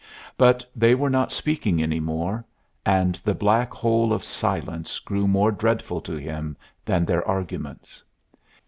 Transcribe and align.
But 0.35 0.65
they 0.75 0.95
were 0.95 1.11
not 1.11 1.31
speaking 1.31 1.79
any 1.79 1.99
more, 1.99 2.43
and 2.87 3.13
the 3.23 3.35
black 3.35 3.71
hole 3.71 4.11
of 4.13 4.23
silence 4.23 4.97
grew 4.97 5.27
more 5.27 5.51
dreadful 5.51 6.01
to 6.01 6.15
him 6.15 6.57
than 6.85 7.05
their 7.05 7.23
arguments. 7.27 8.01